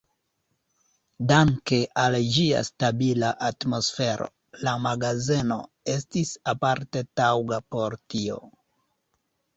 Danke 1.31 1.77
al 2.03 2.17
ĝia 2.37 2.63
stabila 2.69 3.29
atmosfero, 3.49 4.27
la 4.69 4.75
magazeno 4.89 5.59
estis 5.97 6.33
aparte 6.55 7.05
taŭga 7.23 7.61
por 7.77 7.99
tio. 8.15 8.41